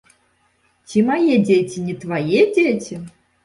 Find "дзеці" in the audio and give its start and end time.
1.49-1.87, 2.59-2.95